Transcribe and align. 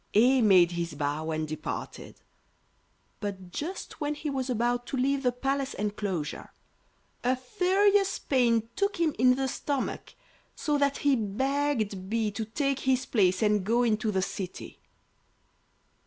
A 0.15 0.41
made 0.41 0.71
his 0.71 0.95
bow 0.95 1.29
and 1.29 1.47
departed, 1.47 2.21
but 3.19 3.51
just 3.51 4.01
when 4.01 4.15
he 4.15 4.31
was 4.31 4.49
about 4.49 4.87
to 4.87 4.97
leave 4.97 5.21
the 5.21 5.31
palace 5.31 5.75
enclosure 5.75 6.49
a 7.23 7.35
furious 7.35 8.17
pain 8.17 8.67
took 8.75 8.99
him 8.99 9.13
in 9.19 9.35
the 9.35 9.47
stomach, 9.47 10.15
so 10.55 10.79
that 10.79 10.97
he 11.05 11.15
begged 11.15 12.09
B 12.09 12.31
to 12.31 12.45
take 12.45 12.79
his 12.79 13.05
place 13.05 13.43
and 13.43 13.63
go 13.63 13.83
into 13.83 14.09
the 14.09 14.23
city. 14.23 14.79